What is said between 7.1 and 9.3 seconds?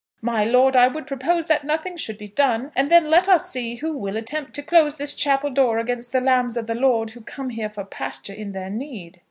who come here for pasture in their need."